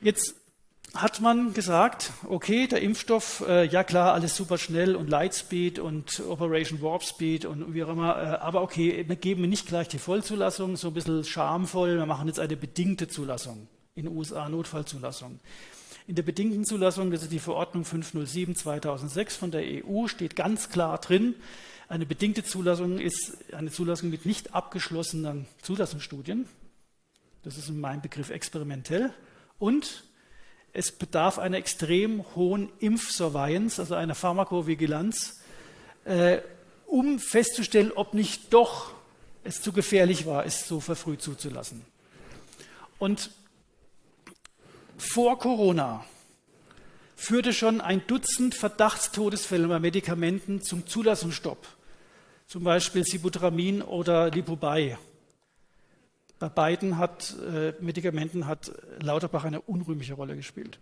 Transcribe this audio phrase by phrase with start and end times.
[0.00, 0.34] Jetzt
[0.94, 6.20] hat man gesagt, okay, der Impfstoff, äh, ja klar, alles super schnell und Lightspeed und
[6.26, 9.98] Operation Warp Speed und wie auch immer, äh, aber okay, wir geben nicht gleich die
[9.98, 15.38] Vollzulassung, so ein bisschen schamvoll, wir machen jetzt eine bedingte Zulassung, in den USA Notfallzulassung.
[16.06, 20.70] In der bedingten Zulassung, das ist die Verordnung 507 2006 von der EU, steht ganz
[20.70, 21.34] klar drin,
[21.88, 26.46] eine bedingte Zulassung ist eine Zulassung mit nicht abgeschlossenen Zulassungsstudien.
[27.42, 29.12] Das ist in meinem Begriff experimentell.
[29.60, 30.02] Und
[30.72, 35.40] es bedarf einer extrem hohen Impfsurveillance, also einer Pharmakovigilanz,
[36.04, 36.38] äh,
[36.86, 38.92] um festzustellen, ob nicht doch
[39.44, 41.84] es zu gefährlich war, es so verfrüht zuzulassen.
[42.98, 43.30] Und
[44.98, 46.04] vor Corona
[47.16, 51.66] führte schon ein Dutzend Verdachtstodesfälle bei Medikamenten zum Zulassungsstopp,
[52.46, 54.98] zum Beispiel Sibutramin oder Lipobai.
[56.40, 60.80] Bei beiden hat, äh, Medikamenten hat Lauterbach eine unrühmliche Rolle gespielt.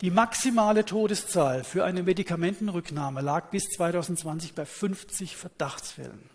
[0.00, 6.30] Die maximale Todeszahl für eine Medikamentenrücknahme lag bis 2020 bei 50 Verdachtsfällen.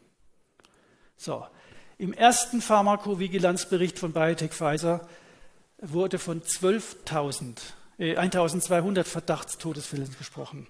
[1.18, 1.44] So,
[1.98, 5.08] im ersten Pharmakovigilanzbericht von BioTech Pfizer
[5.80, 10.68] wurde von 12.000, äh, 1.200 Verdachtstodesfällen gesprochen.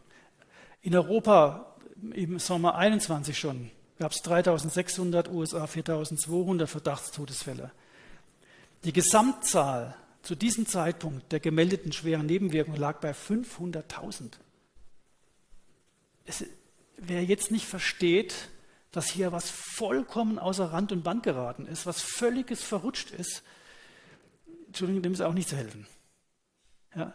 [0.82, 1.76] In Europa
[2.14, 7.72] im Sommer 21 schon gab es 3600, USA 4200 Verdachtstodesfälle.
[8.84, 14.32] Die Gesamtzahl zu diesem Zeitpunkt der gemeldeten schweren Nebenwirkungen lag bei 500.000.
[16.98, 18.50] Wer jetzt nicht versteht,
[18.92, 23.44] dass hier was vollkommen außer Rand und Band geraten ist, was völliges verrutscht ist,
[24.68, 25.86] Entschuldigung, dem ist auch nicht zu helfen.
[26.96, 27.14] Ja,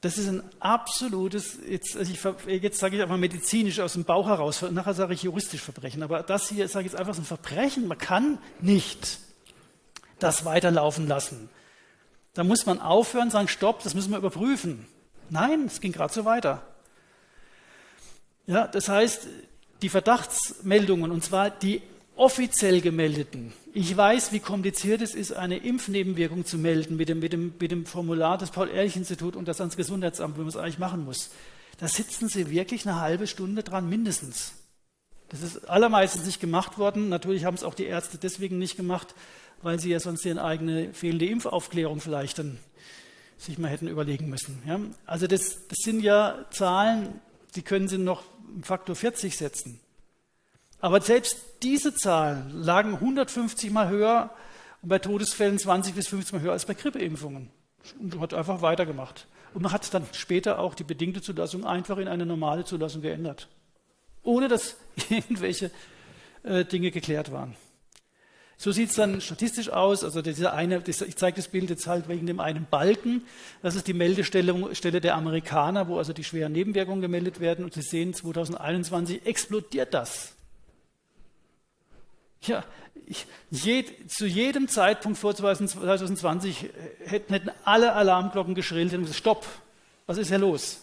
[0.00, 4.26] das ist ein absolutes, jetzt, also ich, jetzt sage ich einfach medizinisch aus dem Bauch
[4.26, 7.26] heraus, nachher sage ich juristisch Verbrechen, aber das hier sage ich jetzt einfach so ein
[7.26, 7.86] Verbrechen.
[7.86, 9.18] Man kann nicht
[10.18, 11.50] das weiterlaufen lassen.
[12.32, 14.86] Da muss man aufhören, sagen, stopp, das müssen wir überprüfen.
[15.28, 16.62] Nein, es ging gerade so weiter.
[18.46, 19.26] Ja, das heißt,
[19.82, 21.82] die Verdachtsmeldungen, und zwar die
[22.20, 23.54] offiziell gemeldeten.
[23.72, 27.70] Ich weiß, wie kompliziert es ist, eine Impfnebenwirkung zu melden mit dem, mit dem, mit
[27.70, 31.30] dem Formular des Paul-Ehrlich-Instituts und das ans Gesundheitsamt, wie man es eigentlich machen muss.
[31.78, 34.52] Da sitzen Sie wirklich eine halbe Stunde dran, mindestens.
[35.30, 37.08] Das ist allermeistens nicht gemacht worden.
[37.08, 39.14] Natürlich haben es auch die Ärzte deswegen nicht gemacht,
[39.62, 42.58] weil sie ja sonst ihre eigene fehlende Impfaufklärung vielleicht dann
[43.38, 44.62] sich mal hätten überlegen müssen.
[44.66, 44.78] Ja?
[45.06, 47.18] Also das, das sind ja Zahlen,
[47.54, 49.80] die können Sie noch im Faktor 40 setzen.
[50.80, 54.30] Aber selbst diese Zahlen lagen 150 Mal höher
[54.82, 57.50] und bei Todesfällen 20 bis 50 Mal höher als bei Grippeimpfungen.
[57.98, 59.26] Und hat einfach weitergemacht.
[59.54, 63.48] Und man hat dann später auch die bedingte Zulassung einfach in eine normale Zulassung geändert.
[64.22, 64.76] Ohne dass
[65.10, 65.70] irgendwelche
[66.42, 67.56] äh, Dinge geklärt waren.
[68.56, 70.04] So sieht es dann statistisch aus.
[70.04, 73.22] Also dieser eine, ich zeige das Bild jetzt halt wegen dem einen Balken.
[73.62, 77.64] Das ist die Meldestelle Stelle der Amerikaner, wo also die schweren Nebenwirkungen gemeldet werden.
[77.64, 80.34] Und Sie sehen, 2021 explodiert das.
[82.42, 82.64] Ja,
[83.06, 86.70] ich, je, zu jedem Zeitpunkt vor 2020
[87.04, 89.46] hätten, hätten alle Alarmglocken geschrillt und gesagt, stopp,
[90.06, 90.80] was ist hier los?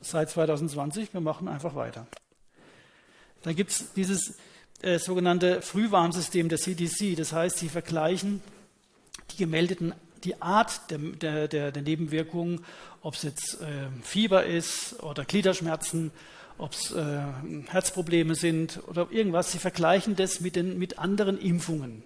[0.00, 2.06] Seit 2020, wir machen einfach weiter.
[3.42, 4.36] Da gibt es dieses
[4.82, 8.42] äh, sogenannte Frühwarnsystem der CDC, das heißt, sie vergleichen
[9.32, 12.64] die gemeldeten, die Art der, der, der, der Nebenwirkungen,
[13.02, 16.10] ob es jetzt äh, Fieber ist oder Gliederschmerzen
[16.58, 17.22] ob es äh,
[17.68, 19.52] Herzprobleme sind oder irgendwas.
[19.52, 22.02] Sie vergleichen das mit, den, mit anderen Impfungen.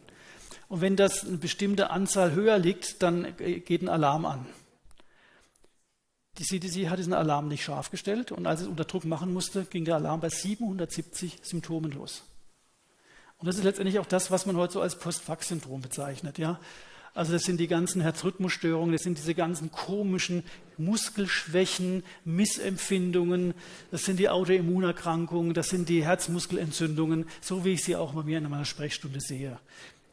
[0.69, 4.47] Und wenn das eine bestimmte Anzahl höher liegt, dann geht ein Alarm an.
[6.39, 9.65] Die CDC hat diesen Alarm nicht scharf gestellt und als es unter Druck machen musste,
[9.65, 12.23] ging der Alarm bei 770 Symptomen los.
[13.39, 16.39] Und das ist letztendlich auch das, was man heute so als Post-Vax-Syndrom bezeichnet.
[16.39, 16.61] Ja?
[17.15, 20.45] Also das sind die ganzen Herzrhythmusstörungen, das sind diese ganzen komischen
[20.77, 23.55] Muskelschwächen, Missempfindungen,
[23.91, 28.39] das sind die Autoimmunerkrankungen, das sind die Herzmuskelentzündungen, so wie ich sie auch bei mir
[28.39, 29.59] in meiner Sprechstunde sehe.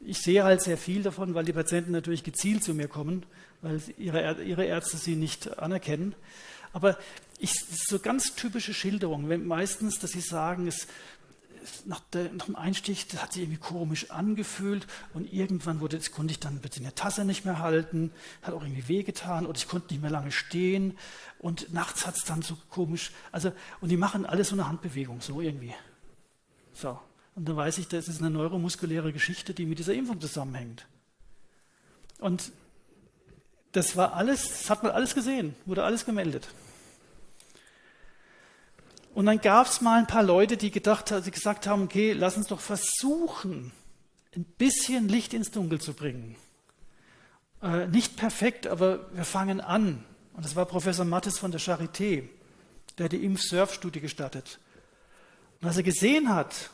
[0.04, 3.24] Ich sehe halt sehr viel davon, weil die Patienten natürlich gezielt zu mir kommen,
[3.62, 6.14] weil ihre, ihre Ärzte sie nicht anerkennen.
[6.72, 6.98] Aber
[7.38, 10.86] ich, so ganz typische Schilderungen, meistens, dass sie sagen, es
[11.86, 16.10] nach, der, nach, dem Einstich, das hat sich irgendwie komisch angefühlt und irgendwann wurde, das
[16.10, 18.10] konnte ich dann bitte in der Tasse nicht mehr halten,
[18.42, 20.96] hat auch irgendwie wehgetan und ich konnte nicht mehr lange stehen
[21.38, 25.20] und nachts hat es dann so komisch, also und die machen alles so eine Handbewegung,
[25.20, 25.74] so irgendwie.
[26.72, 26.98] So,
[27.34, 30.86] und dann weiß ich, das ist eine neuromuskuläre Geschichte, die mit dieser Impfung zusammenhängt.
[32.18, 32.50] Und
[33.72, 36.48] das war alles, das hat man alles gesehen, wurde alles gemeldet.
[39.16, 42.36] Und dann gab es mal ein paar Leute, die gedacht, die gesagt haben, okay, lass
[42.36, 43.72] uns doch versuchen,
[44.36, 46.36] ein bisschen Licht ins Dunkel zu bringen.
[47.62, 50.04] Äh, nicht perfekt, aber wir fangen an.
[50.34, 52.24] Und das war Professor Mattes von der Charité,
[52.98, 54.58] der die Impf-Surf-Studie gestartet.
[55.62, 56.68] Und was er gesehen hat,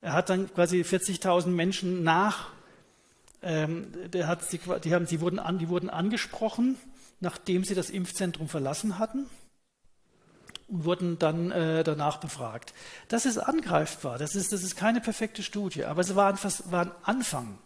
[0.00, 2.50] er hat dann quasi 40.000 Menschen nach,
[3.42, 3.92] ähm,
[4.24, 6.76] hat sie, die, haben, sie wurden an, die wurden angesprochen,
[7.20, 9.28] nachdem sie das Impfzentrum verlassen hatten
[10.68, 12.74] und wurden dann äh, danach befragt.
[13.08, 16.38] Das ist angreifbar, das ist, das ist keine perfekte Studie, aber es war ein,
[16.70, 17.58] war ein Anfang.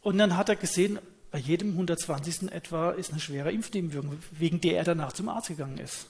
[0.00, 0.98] Und dann hat er gesehen,
[1.32, 2.52] bei jedem 120.
[2.52, 6.06] etwa ist eine schwere Impfnebenwirkung, wegen der er danach zum Arzt gegangen ist.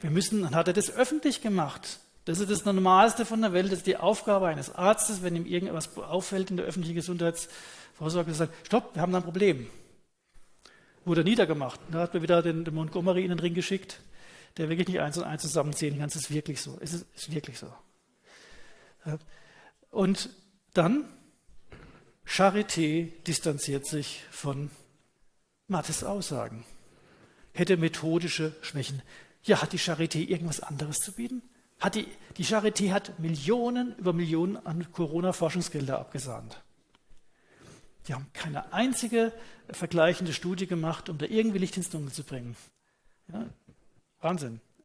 [0.00, 1.98] Wir müssen, dann hat er das öffentlich gemacht.
[2.26, 3.72] Das ist das Normalste von der Welt.
[3.72, 8.38] Das ist die Aufgabe eines Arztes, wenn ihm irgendwas auffällt in der öffentlichen Gesundheitsvorsorge, zu
[8.38, 9.66] sagen, stopp, wir haben da ein Problem.
[11.04, 11.80] Wurde niedergemacht.
[11.90, 14.00] Da hat man wieder den, den Montgomery in den Ring geschickt,
[14.56, 16.08] der wirklich nicht eins und eins zusammenzählen kann.
[16.08, 16.78] Es ist wirklich so.
[16.80, 17.72] Es ist, ist wirklich so.
[19.90, 20.30] Und
[20.72, 21.04] dann,
[22.26, 24.70] Charité distanziert sich von
[25.68, 26.64] Mattes Aussagen.
[27.52, 29.02] Hätte methodische Schwächen.
[29.44, 31.42] Ja, hat die Charité irgendwas anderes zu bieten?
[31.80, 32.06] Hat die,
[32.36, 36.62] die Charité hat Millionen über Millionen an Corona-Forschungsgelder abgesahnt.
[38.08, 39.32] Die haben keine einzige
[39.70, 42.56] vergleichende Studie gemacht, um da irgendwie Licht ins Dunkel zu bringen.
[43.32, 43.46] Ja,
[44.24, 44.58] Wahnsinn.